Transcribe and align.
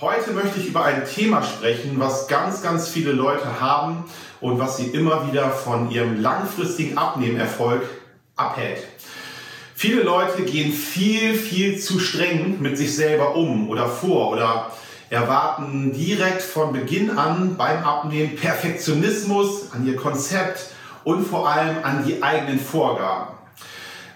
Heute 0.00 0.30
möchte 0.30 0.60
ich 0.60 0.68
über 0.68 0.84
ein 0.84 1.04
Thema 1.12 1.42
sprechen, 1.42 1.98
was 1.98 2.28
ganz, 2.28 2.62
ganz 2.62 2.86
viele 2.86 3.10
Leute 3.10 3.60
haben 3.60 4.04
und 4.40 4.60
was 4.60 4.76
sie 4.76 4.86
immer 4.86 5.26
wieder 5.26 5.50
von 5.50 5.90
ihrem 5.90 6.22
langfristigen 6.22 6.96
Abnehmerfolg 6.96 7.82
abhält. 8.36 8.84
Viele 9.74 10.02
Leute 10.02 10.42
gehen 10.42 10.72
viel, 10.72 11.34
viel 11.34 11.80
zu 11.80 11.98
streng 11.98 12.60
mit 12.60 12.78
sich 12.78 12.94
selber 12.94 13.34
um 13.34 13.68
oder 13.68 13.88
vor 13.88 14.30
oder 14.30 14.70
erwarten 15.10 15.92
direkt 15.92 16.42
von 16.42 16.72
Beginn 16.72 17.18
an 17.18 17.56
beim 17.56 17.82
Abnehmen 17.82 18.36
Perfektionismus 18.36 19.72
an 19.72 19.84
ihr 19.84 19.96
Konzept 19.96 20.66
und 21.02 21.26
vor 21.26 21.48
allem 21.48 21.82
an 21.82 22.06
die 22.06 22.22
eigenen 22.22 22.60
Vorgaben. 22.60 23.34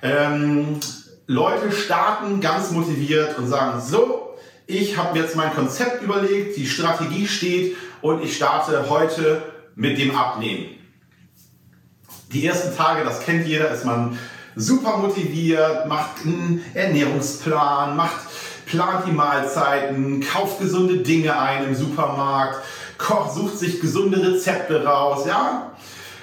Ähm, 0.01 0.79
Leute 1.27 1.73
starten 1.73 2.41
ganz 2.41 2.71
motiviert 2.71 3.37
und 3.37 3.49
sagen, 3.49 3.81
so, 3.81 4.29
ich 4.67 4.97
habe 4.97 5.19
jetzt 5.19 5.37
mein 5.37 5.53
Konzept 5.55 6.03
überlegt, 6.03 6.57
die 6.57 6.67
Strategie 6.67 7.27
steht 7.27 7.77
und 8.01 8.23
ich 8.23 8.37
starte 8.37 8.89
heute 8.89 9.43
mit 9.75 9.99
dem 9.99 10.15
Abnehmen. 10.17 10.67
Die 12.33 12.47
ersten 12.47 12.75
Tage, 12.77 13.05
das 13.05 13.21
kennt 13.21 13.47
jeder, 13.47 13.71
ist 13.71 13.85
man 13.85 14.19
super 14.57 14.99
motiviert, 14.99 15.87
macht 15.87 16.25
einen 16.25 16.65
Ernährungsplan, 16.75 17.97
macht, 17.97 18.21
plant 18.67 19.07
die 19.07 19.13
Mahlzeiten, 19.13 20.21
kauft 20.21 20.61
gesunde 20.61 20.99
Dinge 20.99 21.39
ein 21.39 21.65
im 21.65 21.75
Supermarkt, 21.75 22.63
kocht, 22.99 23.35
sucht 23.35 23.59
sich 23.59 23.81
gesunde 23.81 24.23
Rezepte 24.23 24.85
raus, 24.85 25.27
ja. 25.27 25.73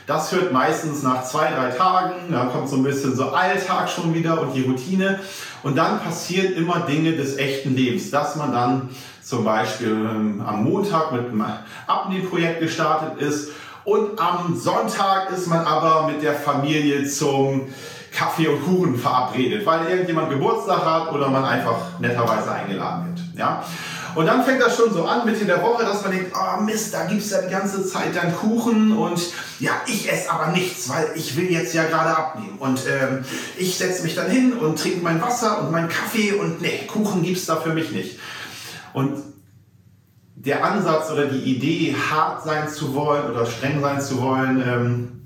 Das 0.09 0.31
hört 0.31 0.51
meistens 0.51 1.03
nach 1.03 1.23
zwei, 1.23 1.51
drei 1.51 1.69
Tagen, 1.69 2.31
dann 2.31 2.51
kommt 2.51 2.67
so 2.67 2.77
ein 2.77 2.81
bisschen 2.81 3.15
so 3.15 3.29
Alltag 3.29 3.87
schon 3.87 4.11
wieder 4.11 4.41
und 4.41 4.55
die 4.55 4.63
Routine. 4.63 5.19
Und 5.61 5.77
dann 5.77 5.99
passieren 5.99 6.53
immer 6.53 6.79
Dinge 6.79 7.11
des 7.11 7.37
echten 7.37 7.75
Lebens, 7.75 8.09
dass 8.09 8.35
man 8.35 8.51
dann 8.51 8.89
zum 9.21 9.45
Beispiel 9.45 9.91
ähm, 9.91 10.43
am 10.43 10.63
Montag 10.63 11.11
mit 11.11 11.27
einem 11.27 11.45
Abnehmprojekt 11.85 12.59
gestartet 12.59 13.21
ist 13.21 13.51
und 13.83 14.19
am 14.19 14.55
Sonntag 14.55 15.29
ist 15.29 15.45
man 15.45 15.59
aber 15.59 16.07
mit 16.07 16.23
der 16.23 16.33
Familie 16.33 17.07
zum 17.07 17.67
Kaffee 18.11 18.47
und 18.47 18.65
Kuchen 18.65 18.97
verabredet, 18.97 19.63
weil 19.63 19.89
irgendjemand 19.91 20.31
Geburtstag 20.31 20.83
hat 20.85 21.13
oder 21.13 21.27
man 21.27 21.45
einfach 21.45 21.99
netterweise 21.99 22.51
eingeladen 22.51 23.15
wird. 23.15 23.37
Ja? 23.37 23.63
Und 24.15 24.25
dann 24.25 24.43
fängt 24.43 24.61
das 24.61 24.75
schon 24.75 24.93
so 24.93 25.05
an, 25.05 25.25
Mitte 25.25 25.45
der 25.45 25.61
Woche, 25.61 25.83
dass 25.83 26.01
man 26.03 26.11
denkt, 26.11 26.33
oh 26.35 26.61
Mist, 26.61 26.93
da 26.93 27.05
gibt 27.05 27.21
es 27.21 27.31
ja 27.31 27.41
die 27.41 27.51
ganze 27.51 27.85
Zeit 27.85 28.15
dann 28.15 28.35
Kuchen 28.35 28.91
und 28.91 29.21
ja, 29.59 29.71
ich 29.87 30.11
esse 30.11 30.31
aber 30.31 30.47
nichts, 30.47 30.89
weil 30.89 31.11
ich 31.15 31.35
will 31.35 31.51
jetzt 31.51 31.73
ja 31.73 31.83
gerade 31.83 32.15
abnehmen. 32.15 32.57
Und 32.59 32.81
ähm, 32.87 33.23
ich 33.57 33.77
setze 33.77 34.03
mich 34.03 34.15
dann 34.15 34.29
hin 34.29 34.53
und 34.53 34.79
trinke 34.79 35.03
mein 35.03 35.21
Wasser 35.21 35.61
und 35.61 35.71
meinen 35.71 35.89
Kaffee 35.89 36.33
und 36.33 36.61
nee, 36.61 36.85
Kuchen 36.87 37.23
gibt 37.23 37.37
es 37.37 37.45
da 37.45 37.57
für 37.57 37.73
mich 37.73 37.91
nicht. 37.91 38.19
Und 38.93 39.23
der 40.35 40.63
Ansatz 40.63 41.11
oder 41.11 41.25
die 41.25 41.55
Idee, 41.55 41.95
hart 42.09 42.43
sein 42.43 42.69
zu 42.69 42.93
wollen 42.95 43.29
oder 43.29 43.45
streng 43.45 43.81
sein 43.81 44.01
zu 44.01 44.21
wollen, 44.21 44.63
ähm, 44.65 45.21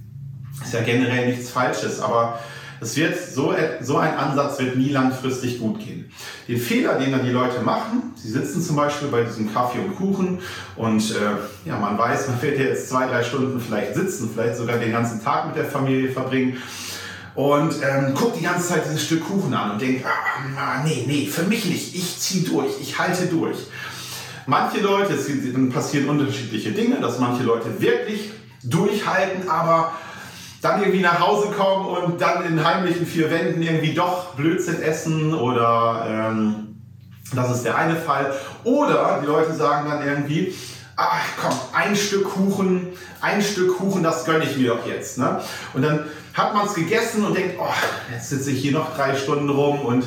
ist 0.61 0.73
ja 0.73 0.81
generell 0.81 1.27
nichts 1.29 1.49
Falsches, 1.49 1.99
aber 1.99 2.39
es 2.83 2.95
wird 2.97 3.17
so, 3.17 3.53
so 3.81 3.97
ein 3.97 4.16
Ansatz 4.16 4.59
wird 4.59 4.75
nie 4.75 4.89
langfristig 4.89 5.59
gut 5.59 5.79
gehen. 5.79 6.11
Den 6.47 6.59
Fehler, 6.59 6.99
den 6.99 7.11
dann 7.11 7.25
die 7.25 7.31
Leute 7.31 7.61
machen, 7.61 8.13
sie 8.16 8.29
sitzen 8.29 8.61
zum 8.61 8.75
Beispiel 8.75 9.07
bei 9.07 9.23
diesem 9.23 9.53
Kaffee 9.53 9.79
und 9.79 9.95
Kuchen 9.95 10.39
und 10.75 11.11
äh, 11.11 11.67
ja, 11.67 11.77
man 11.77 11.97
weiß, 11.97 12.27
man 12.27 12.41
wird 12.41 12.59
jetzt 12.59 12.89
zwei, 12.89 13.07
drei 13.07 13.23
Stunden 13.23 13.59
vielleicht 13.59 13.95
sitzen, 13.95 14.29
vielleicht 14.33 14.57
sogar 14.57 14.77
den 14.77 14.91
ganzen 14.91 15.23
Tag 15.23 15.47
mit 15.47 15.55
der 15.55 15.66
Familie 15.66 16.11
verbringen 16.11 16.57
und 17.35 17.73
ähm, 17.81 18.13
guckt 18.13 18.39
die 18.39 18.43
ganze 18.43 18.69
Zeit 18.69 18.85
dieses 18.85 19.03
Stück 19.03 19.25
Kuchen 19.25 19.53
an 19.53 19.72
und 19.72 19.81
denkt, 19.81 20.05
ah, 20.05 20.83
nee, 20.85 21.05
nee, 21.07 21.25
für 21.25 21.43
mich 21.43 21.66
nicht, 21.66 21.95
ich 21.95 22.19
ziehe 22.19 22.43
durch, 22.43 22.73
ich 22.81 22.99
halte 22.99 23.25
durch. 23.25 23.57
Manche 24.45 24.81
Leute, 24.81 25.13
es 25.13 25.27
passieren 25.73 26.09
unterschiedliche 26.09 26.72
Dinge, 26.72 26.99
dass 26.99 27.17
manche 27.17 27.43
Leute 27.43 27.79
wirklich 27.79 28.31
durchhalten, 28.61 29.49
aber 29.49 29.93
dann 30.63 30.79
irgendwie 30.79 31.01
nach 31.01 31.19
Hause 31.19 31.47
kommen 31.47 31.85
und 31.85 32.22
dann 32.22 32.46
in 32.46 32.66
heimlichen 32.66 33.06
vier 33.06 33.29
Wänden 33.29 33.62
irgendwie 33.62 33.94
doch 33.94 34.34
Blödsinn 34.35 34.81
essen 34.81 35.34
oder 35.34 36.06
ähm, 36.07 36.79
das 37.35 37.51
ist 37.51 37.66
der 37.66 37.75
eine 37.75 37.97
Fall. 37.97 38.34
Oder 38.63 39.19
die 39.22 39.28
Leute 39.28 39.53
sagen 39.53 39.90
dann 39.90 40.07
irgendwie, 40.07 40.56
ach 40.96 41.19
komm, 41.41 41.59
ein 41.73 41.96
Stück 41.97 42.29
Kuchen, 42.29 42.88
ein 43.19 43.41
Stück 43.41 43.78
Kuchen, 43.78 44.03
das 44.03 44.23
gönne 44.23 44.46
ich 44.46 44.56
mir 44.56 44.75
doch 44.75 44.88
jetzt. 44.88 45.18
Ne? 45.18 45.41
Und 45.73 45.81
dann 45.81 46.06
hat 46.34 46.53
man 46.53 46.66
es 46.66 46.73
gegessen 46.73 47.25
und 47.25 47.35
denkt, 47.35 47.57
oh, 47.59 47.68
jetzt 48.13 48.29
sitze 48.29 48.52
ich 48.52 48.62
hier 48.62 48.72
noch 48.72 48.96
drei 48.96 49.18
Stunden 49.18 49.50
rum 49.50 49.81
und 49.81 50.06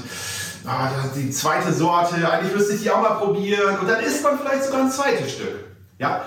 oh, 0.66 1.08
die 1.14 1.30
zweite 1.30 1.70
Sorte, 1.70 2.14
eigentlich 2.30 2.54
müsste 2.54 2.74
ich 2.74 2.82
die 2.82 2.90
auch 2.90 3.02
mal 3.02 3.16
probieren. 3.16 3.78
Und 3.78 3.88
dann 3.88 4.00
isst 4.00 4.22
man 4.22 4.38
vielleicht 4.38 4.64
sogar 4.64 4.80
ein 4.80 4.90
zweites 4.90 5.32
Stück. 5.32 5.66
Ja? 5.98 6.24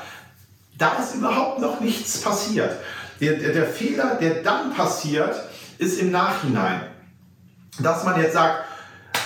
Da 0.77 0.97
ist 1.01 1.15
überhaupt 1.15 1.59
noch 1.59 1.79
nichts 1.79 2.21
passiert. 2.21 2.77
Der, 3.19 3.33
der, 3.33 3.53
der 3.53 3.65
Fehler, 3.65 4.15
der 4.15 4.43
dann 4.43 4.73
passiert, 4.73 5.35
ist 5.77 5.99
im 5.99 6.11
Nachhinein. 6.11 6.81
Dass 7.79 8.03
man 8.03 8.21
jetzt 8.21 8.33
sagt, 8.33 8.65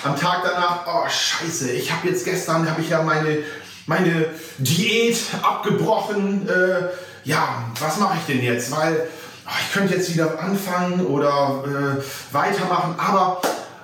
am 0.04 0.20
Tag 0.20 0.42
danach, 0.44 0.86
oh 0.88 1.10
scheiße, 1.10 1.72
ich 1.72 1.92
habe 1.92 2.08
jetzt 2.08 2.26
gestern, 2.26 2.70
habe 2.70 2.82
ich 2.82 2.90
ja 2.90 3.02
meine, 3.02 3.40
meine 3.86 4.26
Diät 4.58 5.18
abgebrochen. 5.42 6.48
Äh, 6.48 6.90
ja, 7.24 7.66
was 7.80 7.98
mache 8.00 8.18
ich 8.18 8.34
denn 8.34 8.44
jetzt? 8.44 8.72
Weil 8.72 9.08
oh, 9.46 9.52
ich 9.62 9.74
könnte 9.74 9.96
jetzt 9.96 10.14
wieder 10.14 10.40
anfangen 10.40 11.06
oder 11.06 11.64
äh, 11.66 12.34
weitermachen, 12.34 12.96
aber 12.98 13.42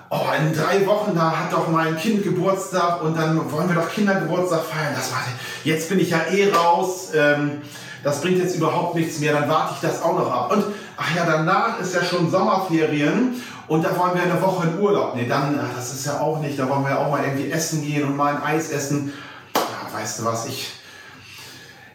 oh, 0.09 0.25
in 0.38 0.53
drei 0.53 0.86
Wochen, 0.86 1.16
da 1.16 1.31
hat 1.31 1.53
doch 1.53 1.68
mein 1.68 1.97
Kind 1.97 2.24
Geburtstag 2.24 3.03
und 3.03 3.18
dann 3.18 3.52
wollen 3.52 3.68
wir 3.68 3.75
doch 3.75 3.90
Kindergeburtstag 3.90 4.64
feiern. 4.64 4.94
Das 4.96 5.12
war, 5.12 5.20
jetzt 5.64 5.90
bin 5.90 6.00
ich 6.00 6.09
ja 6.09 6.22
eh 6.31 6.52
raus. 6.52 7.09
Ähm, 7.16 7.62
das 8.03 8.22
bringt 8.22 8.38
jetzt 8.38 8.56
überhaupt 8.56 8.96
nichts 8.96 9.20
mehr, 9.20 9.34
dann 9.34 9.50
warte 9.50 9.74
ich 9.75 9.81
das 9.81 10.02
auch 10.02 10.18
noch 10.18 10.31
ab. 10.31 10.52
Und 10.53 10.64
ach 10.96 11.16
ja, 11.16 11.25
danach 11.25 11.80
ist 11.80 11.94
ja 11.94 12.03
schon 12.03 12.31
Sommerferien 12.31 13.42
und 13.68 13.84
da 13.84 13.97
wollen 13.97 14.16
wir 14.16 14.24
eine 14.24 14.42
Woche 14.42 14.68
in 14.68 14.80
Urlaub. 14.80 15.16
Nee, 15.16 15.28
dann, 15.28 15.59
ach, 15.62 15.75
das 15.75 15.94
ist 15.94 16.06
ja 16.06 16.20
auch 16.20 16.40
nicht, 16.40 16.58
da 16.58 16.70
wollen 16.70 16.84
wir 16.84 16.91
ja 16.91 16.97
auch 17.00 17.12
mal 17.12 17.24
irgendwie 17.24 17.52
essen 17.52 17.81
gehen 17.81 18.06
und 18.06 18.16
mal 18.16 18.36
ein 18.36 18.44
Eis 18.44 18.72
essen. 18.72 19.14
Ja, 19.56 20.00
weißt 20.00 20.20
du 20.20 20.26
was, 20.26 20.47
ich. 20.47 20.72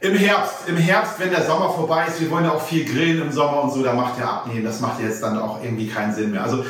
Im 0.01 0.15
Herbst, 0.15 0.69
im 0.69 0.77
Herbst, 0.77 1.15
wenn 1.19 1.31
der 1.31 1.47
Sommer 1.47 1.71
vorbei 1.71 2.05
ist, 2.07 2.21
wir 2.21 2.31
wollen 2.31 2.45
ja 2.45 2.53
auch 2.53 2.61
viel 2.61 2.85
grillen 2.85 3.23
im 3.23 3.33
Sommer 3.33 3.63
und 3.63 3.73
so, 3.73 3.83
da 3.83 3.95
macht 3.95 4.19
ja 4.19 4.29
abnehmen, 4.29 4.63
das 4.63 4.81
macht 4.81 5.01
jetzt 5.01 5.23
dann 5.23 5.39
auch 5.39 5.63
irgendwie 5.63 5.89
keinen 5.89 6.15
Sinn 6.15 6.33
mehr. 6.33 6.43
Also 6.43 6.67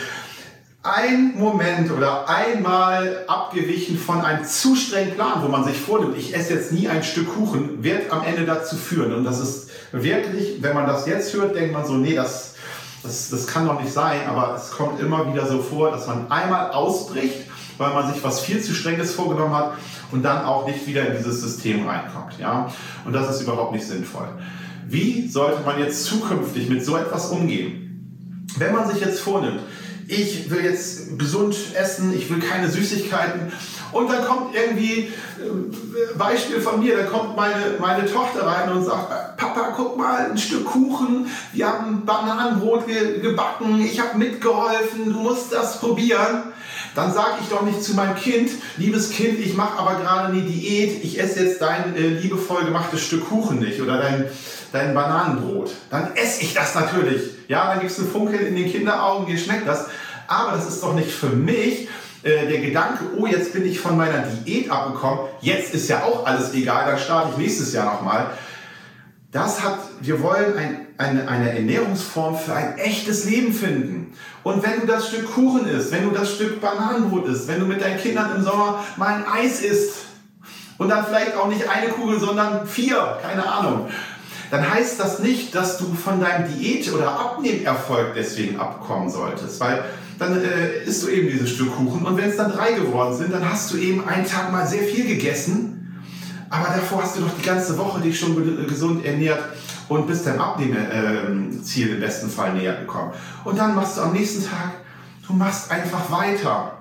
ein 0.84 1.32
Moment 1.38 1.90
oder 1.90 2.28
einmal 2.28 3.24
abgewichen 3.26 3.96
von 3.96 4.20
einem 4.20 4.44
zu 4.44 4.76
strengen 4.76 5.14
Plan, 5.14 5.42
wo 5.42 5.48
man 5.48 5.64
sich 5.64 5.78
vornimmt, 5.78 6.18
ich 6.18 6.36
esse 6.36 6.52
jetzt 6.52 6.72
nie 6.72 6.88
ein 6.88 7.02
Stück 7.02 7.34
Kuchen, 7.34 7.82
wird 7.82 8.12
am 8.12 8.22
Ende 8.22 8.44
dazu 8.44 8.76
führen. 8.76 9.14
Und 9.14 9.24
das 9.24 9.40
ist 9.40 9.70
wirklich, 9.92 10.62
wenn 10.62 10.74
man 10.74 10.86
das 10.86 11.06
jetzt 11.06 11.32
hört, 11.32 11.56
denkt 11.56 11.72
man 11.72 11.86
so, 11.86 11.94
nee, 11.94 12.14
das, 12.14 12.56
das, 13.02 13.30
das 13.30 13.46
kann 13.46 13.66
doch 13.66 13.80
nicht 13.80 13.94
sein. 13.94 14.20
Aber 14.28 14.54
es 14.56 14.72
kommt 14.72 15.00
immer 15.00 15.32
wieder 15.32 15.46
so 15.46 15.60
vor, 15.60 15.90
dass 15.90 16.06
man 16.06 16.30
einmal 16.30 16.70
ausbricht, 16.72 17.46
weil 17.78 17.94
man 17.94 18.12
sich 18.12 18.22
was 18.22 18.40
viel 18.40 18.60
zu 18.60 18.74
Strenges 18.74 19.14
vorgenommen 19.14 19.54
hat 19.54 19.72
und 20.12 20.22
dann 20.22 20.44
auch 20.44 20.66
nicht 20.66 20.86
wieder 20.86 21.06
in 21.06 21.16
dieses 21.16 21.40
System 21.40 21.88
reinkommt. 21.88 22.38
Ja? 22.38 22.70
Und 23.06 23.14
das 23.14 23.30
ist 23.30 23.40
überhaupt 23.40 23.72
nicht 23.72 23.86
sinnvoll. 23.86 24.28
Wie 24.86 25.28
sollte 25.28 25.62
man 25.64 25.78
jetzt 25.78 26.04
zukünftig 26.04 26.68
mit 26.68 26.84
so 26.84 26.98
etwas 26.98 27.30
umgehen? 27.30 28.44
Wenn 28.58 28.74
man 28.74 28.86
sich 28.86 29.00
jetzt 29.00 29.20
vornimmt, 29.20 29.60
ich 30.08 30.50
will 30.50 30.64
jetzt 30.64 31.18
gesund 31.18 31.56
essen, 31.74 32.16
ich 32.16 32.30
will 32.30 32.40
keine 32.40 32.68
Süßigkeiten. 32.68 33.52
Und 33.92 34.10
dann 34.10 34.24
kommt 34.24 34.54
irgendwie, 34.54 35.00
äh, 35.02 36.18
Beispiel 36.18 36.60
von 36.60 36.80
mir, 36.80 36.96
da 36.96 37.04
kommt 37.04 37.36
meine, 37.36 37.76
meine 37.78 38.10
Tochter 38.10 38.46
rein 38.46 38.72
und 38.72 38.84
sagt, 38.84 39.36
Papa, 39.36 39.72
guck 39.76 39.96
mal, 39.96 40.30
ein 40.30 40.38
Stück 40.38 40.64
Kuchen, 40.64 41.26
wir 41.52 41.66
haben 41.66 42.04
Bananenbrot 42.04 42.86
ge 42.86 43.20
gebacken, 43.20 43.80
ich 43.80 44.00
habe 44.00 44.18
mitgeholfen, 44.18 45.12
du 45.12 45.20
musst 45.20 45.52
das 45.52 45.78
probieren. 45.78 46.53
Dann 46.94 47.12
sage 47.12 47.34
ich 47.42 47.48
doch 47.48 47.62
nicht 47.62 47.82
zu 47.82 47.94
meinem 47.94 48.14
Kind, 48.14 48.50
liebes 48.76 49.10
Kind, 49.10 49.40
ich 49.40 49.54
mache 49.54 49.78
aber 49.78 49.96
gerade 50.00 50.32
eine 50.32 50.42
Diät, 50.42 51.02
ich 51.02 51.20
esse 51.20 51.44
jetzt 51.44 51.60
dein 51.60 51.96
äh, 51.96 52.08
liebevoll 52.08 52.64
gemachtes 52.64 53.02
Stück 53.02 53.28
Kuchen 53.28 53.58
nicht 53.58 53.80
oder 53.80 53.98
dein, 53.98 54.26
dein 54.72 54.94
Bananenbrot. 54.94 55.70
Dann 55.90 56.14
esse 56.14 56.42
ich 56.42 56.54
das 56.54 56.74
natürlich. 56.74 57.22
Ja, 57.48 57.70
dann 57.70 57.80
gibt 57.80 57.90
es 57.90 57.98
einen 57.98 58.10
Funkel 58.10 58.40
in 58.40 58.54
den 58.54 58.70
Kinderaugen, 58.70 59.32
mir 59.32 59.38
schmeckt 59.38 59.66
das. 59.66 59.86
Aber 60.28 60.52
das 60.52 60.68
ist 60.68 60.82
doch 60.82 60.94
nicht 60.94 61.10
für 61.10 61.28
mich 61.28 61.88
äh, 62.22 62.46
der 62.46 62.60
Gedanke, 62.60 63.04
oh, 63.18 63.26
jetzt 63.26 63.52
bin 63.52 63.66
ich 63.66 63.78
von 63.78 63.96
meiner 63.96 64.20
Diät 64.20 64.70
abgekommen, 64.70 65.26
jetzt 65.40 65.74
ist 65.74 65.88
ja 65.88 66.04
auch 66.04 66.24
alles 66.26 66.54
egal, 66.54 66.86
dann 66.86 66.98
starte 66.98 67.30
ich 67.32 67.36
nächstes 67.36 67.72
Jahr 67.72 67.84
nochmal. 67.84 68.30
Das 69.34 69.64
hat, 69.64 69.80
wir 70.00 70.22
wollen 70.22 70.56
ein, 70.56 70.86
eine, 70.96 71.28
eine 71.28 71.56
Ernährungsform 71.56 72.38
für 72.38 72.54
ein 72.54 72.78
echtes 72.78 73.24
Leben 73.24 73.52
finden. 73.52 74.12
Und 74.44 74.62
wenn 74.62 74.80
du 74.80 74.86
das 74.86 75.08
Stück 75.08 75.34
Kuchen 75.34 75.66
isst, 75.66 75.90
wenn 75.90 76.04
du 76.04 76.10
das 76.14 76.36
Stück 76.36 76.60
Bananenbrot 76.60 77.26
isst, 77.26 77.48
wenn 77.48 77.58
du 77.58 77.66
mit 77.66 77.82
deinen 77.82 77.98
Kindern 77.98 78.36
im 78.36 78.44
Sommer 78.44 78.84
mal 78.96 79.12
ein 79.12 79.24
Eis 79.26 79.60
isst 79.60 80.04
und 80.78 80.88
dann 80.88 81.04
vielleicht 81.04 81.36
auch 81.36 81.48
nicht 81.48 81.68
eine 81.68 81.88
Kugel, 81.88 82.20
sondern 82.20 82.64
vier, 82.64 83.18
keine 83.22 83.44
Ahnung, 83.44 83.88
dann 84.52 84.72
heißt 84.72 85.00
das 85.00 85.18
nicht, 85.18 85.52
dass 85.52 85.78
du 85.78 85.92
von 85.94 86.20
deinem 86.20 86.46
Diät- 86.54 86.92
oder 86.92 87.18
Abnehmerfolg 87.18 88.12
deswegen 88.14 88.60
abkommen 88.60 89.10
solltest, 89.10 89.58
weil 89.58 89.84
dann 90.20 90.44
äh, 90.44 90.84
isst 90.84 91.02
du 91.02 91.08
eben 91.08 91.26
dieses 91.26 91.50
Stück 91.50 91.74
Kuchen 91.74 92.06
und 92.06 92.16
wenn 92.16 92.30
es 92.30 92.36
dann 92.36 92.52
drei 92.52 92.74
geworden 92.74 93.16
sind, 93.16 93.32
dann 93.32 93.50
hast 93.50 93.72
du 93.72 93.78
eben 93.78 94.06
einen 94.06 94.28
Tag 94.28 94.52
mal 94.52 94.64
sehr 94.64 94.84
viel 94.84 95.08
gegessen 95.08 95.73
aber 96.54 96.74
davor 96.76 97.02
hast 97.02 97.16
du 97.16 97.22
doch 97.22 97.34
die 97.36 97.44
ganze 97.44 97.76
Woche 97.76 98.00
dich 98.00 98.18
schon 98.18 98.66
gesund 98.66 99.04
ernährt 99.04 99.42
und 99.88 100.06
bist 100.06 100.26
deinem 100.26 100.40
Abnehmziel 100.40 101.94
im 101.94 102.00
besten 102.00 102.30
Fall 102.30 102.54
näher 102.54 102.76
gekommen. 102.76 103.12
Und 103.44 103.58
dann 103.58 103.74
machst 103.74 103.96
du 103.96 104.02
am 104.02 104.12
nächsten 104.12 104.44
Tag, 104.44 104.72
du 105.26 105.32
machst 105.32 105.70
einfach 105.70 106.10
weiter. 106.10 106.72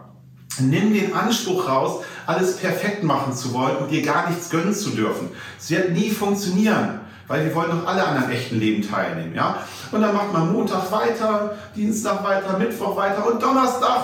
Nimm 0.59 0.93
den 0.93 1.15
Anspruch 1.15 1.67
raus, 1.67 2.03
alles 2.27 2.57
perfekt 2.57 3.03
machen 3.03 3.33
zu 3.33 3.51
wollen 3.53 3.77
und 3.77 3.89
dir 3.89 4.03
gar 4.03 4.29
nichts 4.29 4.51
gönnen 4.51 4.73
zu 4.73 4.91
dürfen. 4.91 5.29
Es 5.59 5.71
wird 5.71 5.91
nie 5.93 6.11
funktionieren, 6.11 6.99
weil 7.27 7.45
wir 7.45 7.55
wollen 7.55 7.71
doch 7.71 7.87
alle 7.87 8.05
an 8.05 8.17
einem 8.17 8.31
echten 8.31 8.59
Leben 8.59 8.87
teilnehmen. 8.87 9.33
Ja? 9.33 9.57
Und 9.91 10.01
dann 10.01 10.13
macht 10.13 10.31
man 10.31 10.53
Montag 10.53 10.91
weiter, 10.91 11.55
Dienstag 11.75 12.23
weiter, 12.23 12.59
Mittwoch 12.59 12.95
weiter 12.95 13.25
und 13.25 13.41
Donnerstag 13.41 14.03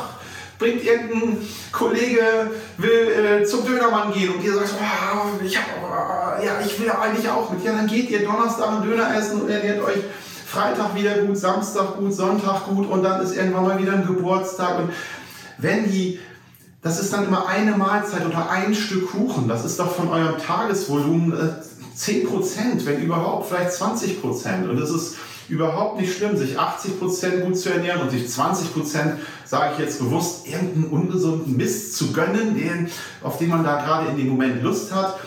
bringt 0.59 0.83
irgendein 0.83 1.37
Kollege, 1.71 2.51
will 2.77 3.41
äh, 3.41 3.45
zum 3.45 3.65
Dönermann 3.65 4.11
gehen 4.11 4.35
und 4.35 4.43
ihr 4.43 4.53
sagt, 4.53 4.75
oh, 4.75 5.43
ich, 5.43 5.57
hab, 5.57 5.65
oh, 5.81 6.43
ja, 6.45 6.59
ich 6.63 6.79
will 6.79 6.91
eigentlich 6.91 7.29
auch 7.29 7.49
mit. 7.49 7.63
Ja, 7.63 7.71
dann 7.71 7.87
geht 7.87 8.09
ihr 8.09 8.25
Donnerstag 8.25 8.67
einen 8.67 8.83
Döner 8.83 9.15
essen 9.17 9.41
und 9.41 9.49
ernährt 9.49 9.81
euch 9.81 10.03
Freitag 10.45 10.95
wieder 10.95 11.19
gut, 11.19 11.37
Samstag 11.37 11.97
gut, 11.97 12.13
Sonntag 12.13 12.65
gut 12.65 12.89
und 12.89 13.03
dann 13.03 13.21
ist 13.21 13.35
irgendwann 13.35 13.63
mal 13.63 13.79
wieder 13.79 13.93
ein 13.93 14.05
Geburtstag. 14.05 14.79
Und 14.79 14.89
wenn 15.57 15.89
die, 15.89 16.19
das 16.81 16.99
ist 16.99 17.13
dann 17.13 17.25
immer 17.25 17.47
eine 17.47 17.71
Mahlzeit 17.77 18.25
oder 18.25 18.49
ein 18.49 18.75
Stück 18.75 19.11
Kuchen, 19.11 19.47
das 19.47 19.63
ist 19.63 19.79
doch 19.79 19.95
von 19.95 20.09
eurem 20.09 20.37
Tagesvolumen 20.37 21.33
äh, 22.07 22.11
10%, 22.11 22.85
wenn 22.85 23.01
überhaupt, 23.01 23.49
vielleicht 23.49 23.71
20%. 23.71 24.69
Und 24.69 24.79
das 24.79 24.89
ist 24.89 25.15
überhaupt 25.49 25.99
nicht 25.99 26.15
schlimm, 26.15 26.37
sich 26.37 26.57
80% 26.59 27.41
gut 27.41 27.57
zu 27.57 27.69
ernähren 27.69 28.01
und 28.01 28.11
sich 28.11 28.27
20%, 28.27 28.65
sage 29.45 29.73
ich 29.73 29.79
jetzt 29.79 29.99
bewusst, 29.99 30.47
irgendeinen 30.47 30.85
ungesunden 30.85 31.57
Mist 31.57 31.97
zu 31.97 32.13
gönnen, 32.13 32.55
den, 32.55 32.89
auf 33.23 33.37
den 33.37 33.49
man 33.49 33.63
da 33.63 33.81
gerade 33.81 34.09
in 34.09 34.17
dem 34.17 34.29
Moment 34.29 34.63
Lust 34.63 34.93
hat. 34.93 35.19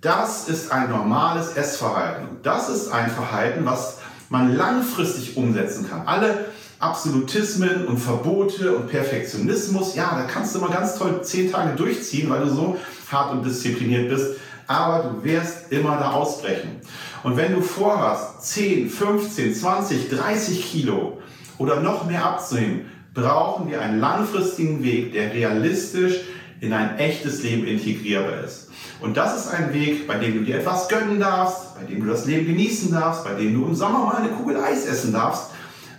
Das 0.00 0.48
ist 0.48 0.70
ein 0.70 0.90
normales 0.90 1.56
Essverhalten. 1.56 2.28
Das 2.42 2.68
ist 2.68 2.92
ein 2.92 3.10
Verhalten, 3.10 3.64
was 3.64 3.98
man 4.28 4.54
langfristig 4.54 5.36
umsetzen 5.36 5.88
kann. 5.88 6.06
Alle 6.06 6.46
Absolutismen 6.78 7.86
und 7.86 7.96
Verbote 7.96 8.76
und 8.76 8.88
Perfektionismus, 8.88 9.94
ja, 9.94 10.14
da 10.14 10.24
kannst 10.30 10.54
du 10.54 10.58
mal 10.58 10.70
ganz 10.70 10.98
toll 10.98 11.22
zehn 11.22 11.50
Tage 11.50 11.74
durchziehen, 11.74 12.28
weil 12.28 12.42
du 12.42 12.50
so 12.50 12.76
hart 13.10 13.32
und 13.32 13.46
diszipliniert 13.46 14.10
bist 14.10 14.36
aber 14.66 15.10
du 15.10 15.24
wirst 15.24 15.70
immer 15.70 15.96
da 15.96 16.12
ausbrechen. 16.12 16.80
Und 17.22 17.36
wenn 17.36 17.52
du 17.52 17.60
vorhast, 17.60 18.42
10, 18.42 18.88
15, 18.88 19.54
20, 19.54 20.10
30 20.10 20.64
Kilo 20.64 21.18
oder 21.58 21.80
noch 21.80 22.06
mehr 22.06 22.24
abzunehmen, 22.24 22.86
brauchen 23.14 23.70
wir 23.70 23.80
einen 23.80 24.00
langfristigen 24.00 24.82
Weg, 24.82 25.12
der 25.12 25.32
realistisch 25.32 26.20
in 26.60 26.72
ein 26.72 26.98
echtes 26.98 27.42
Leben 27.42 27.66
integrierbar 27.66 28.44
ist. 28.44 28.70
Und 29.00 29.16
das 29.16 29.36
ist 29.36 29.52
ein 29.52 29.72
Weg, 29.74 30.06
bei 30.06 30.16
dem 30.16 30.34
du 30.34 30.44
dir 30.44 30.58
etwas 30.58 30.88
gönnen 30.88 31.20
darfst, 31.20 31.78
bei 31.78 31.84
dem 31.84 32.00
du 32.00 32.10
das 32.10 32.26
Leben 32.26 32.46
genießen 32.46 32.92
darfst, 32.92 33.24
bei 33.24 33.34
dem 33.34 33.54
du 33.54 33.66
im 33.66 33.74
Sommer 33.74 34.06
mal 34.06 34.16
eine 34.16 34.28
Kugel 34.28 34.56
Eis 34.56 34.86
essen 34.86 35.12
darfst, 35.12 35.50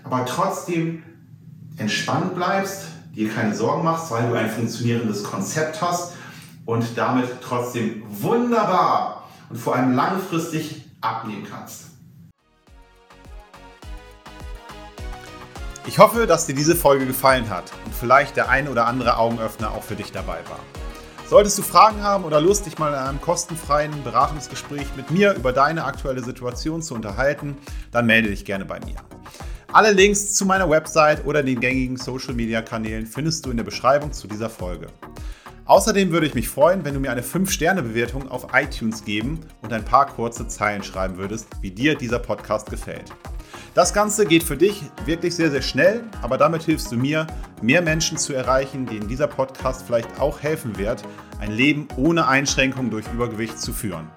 aber 0.03 0.25
trotzdem 0.25 1.03
entspannt 1.77 2.35
bleibst, 2.35 2.83
dir 3.15 3.29
keine 3.29 3.53
Sorgen 3.53 3.83
machst, 3.83 4.09
weil 4.11 4.29
du 4.29 4.35
ein 4.35 4.49
funktionierendes 4.49 5.23
Konzept 5.23 5.81
hast 5.81 6.13
und 6.67 6.97
damit 6.97 7.29
trotzdem 7.41 8.03
wunderbar 8.09 9.23
und 9.49 9.57
vor 9.57 9.75
allem 9.75 9.93
langfristig 9.95 10.83
abnehmen 11.01 11.47
kannst. 11.49 11.85
Ich 15.87 15.97
hoffe, 15.97 16.27
dass 16.27 16.45
dir 16.45 16.53
diese 16.53 16.75
Folge 16.75 17.05
gefallen 17.05 17.49
hat 17.49 17.71
und 17.85 17.95
vielleicht 17.95 18.35
der 18.35 18.49
ein 18.49 18.67
oder 18.67 18.85
andere 18.85 19.17
Augenöffner 19.17 19.71
auch 19.71 19.83
für 19.83 19.95
dich 19.95 20.11
dabei 20.11 20.39
war. 20.49 20.59
Solltest 21.29 21.57
du 21.57 21.61
Fragen 21.61 22.03
haben 22.03 22.25
oder 22.25 22.41
Lust, 22.41 22.65
dich 22.65 22.77
mal 22.77 22.89
in 22.89 22.99
einem 22.99 23.21
kostenfreien 23.21 24.03
Beratungsgespräch 24.03 24.87
mit 24.97 25.09
mir 25.09 25.33
über 25.35 25.53
deine 25.53 25.85
aktuelle 25.85 26.21
Situation 26.21 26.81
zu 26.81 26.95
unterhalten, 26.95 27.57
dann 27.91 28.05
melde 28.05 28.29
dich 28.29 28.43
gerne 28.43 28.65
bei 28.65 28.79
mir. 28.81 28.95
Alle 29.71 29.91
Links 29.91 30.33
zu 30.33 30.45
meiner 30.45 30.69
Website 30.69 31.25
oder 31.25 31.43
den 31.43 31.61
gängigen 31.61 31.95
Social-Media-Kanälen 31.95 33.05
findest 33.05 33.45
du 33.45 33.51
in 33.51 33.57
der 33.57 33.63
Beschreibung 33.63 34.11
zu 34.11 34.27
dieser 34.27 34.49
Folge. 34.49 34.87
Außerdem 35.67 36.11
würde 36.11 36.25
ich 36.25 36.33
mich 36.33 36.47
freuen, 36.47 36.85
wenn 36.85 36.93
du 36.93 37.01
mir 37.01 37.11
eine 37.11 37.21
5-Sterne-Bewertung 37.21 38.31
auf 38.31 38.47
iTunes 38.53 39.03
geben 39.03 39.41
und 39.61 39.73
ein 39.73 39.83
paar 39.83 40.05
kurze 40.07 40.47
Zeilen 40.47 40.81
schreiben 40.81 41.17
würdest, 41.17 41.49
wie 41.59 41.71
dir 41.71 41.95
dieser 41.95 42.19
Podcast 42.19 42.69
gefällt. 42.69 43.11
Das 43.73 43.93
Ganze 43.93 44.25
geht 44.25 44.43
für 44.43 44.55
dich 44.55 44.81
wirklich 45.05 45.35
sehr, 45.35 45.51
sehr 45.51 45.61
schnell, 45.61 46.05
aber 46.21 46.37
damit 46.37 46.63
hilfst 46.63 46.89
du 46.89 46.95
mir, 46.95 47.27
mehr 47.61 47.81
Menschen 47.81 48.17
zu 48.17 48.33
erreichen, 48.33 48.85
denen 48.85 49.09
dieser 49.09 49.27
Podcast 49.27 49.83
vielleicht 49.85 50.21
auch 50.21 50.41
helfen 50.41 50.77
wird, 50.77 51.03
ein 51.41 51.51
Leben 51.51 51.89
ohne 51.97 52.29
Einschränkung 52.29 52.89
durch 52.89 53.05
Übergewicht 53.13 53.59
zu 53.59 53.73
führen. 53.73 54.07